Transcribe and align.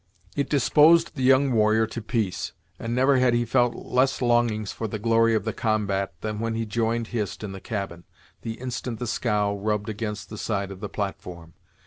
It 0.35 0.49
disposed 0.49 1.13
the 1.13 1.21
young 1.21 1.51
warrior 1.51 1.85
to 1.85 2.01
peace, 2.01 2.53
and 2.79 2.95
never 2.95 3.19
had 3.19 3.35
he 3.35 3.45
felt 3.45 3.75
less 3.75 4.19
longings 4.19 4.71
for 4.71 4.87
the 4.87 4.97
glory 4.97 5.35
of 5.35 5.43
the 5.43 5.53
combat, 5.53 6.15
than 6.21 6.39
when 6.39 6.55
he 6.55 6.65
joined 6.65 7.09
Hist 7.09 7.43
in 7.43 7.51
the 7.51 7.61
cabin, 7.61 8.05
the 8.41 8.53
instant 8.55 8.97
the 8.97 9.05
scow 9.05 9.55
rubbed 9.55 9.89
against 9.89 10.31
the 10.31 10.39
side 10.39 10.71
of 10.71 10.79
the 10.79 10.89
platform. 10.89 11.53